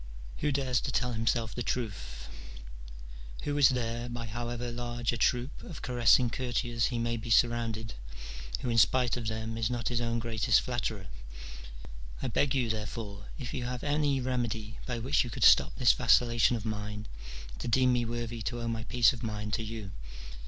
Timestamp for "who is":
3.43-3.69